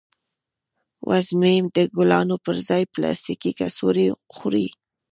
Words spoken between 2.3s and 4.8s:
پر ځای پلاستیکي کڅوړې خوري.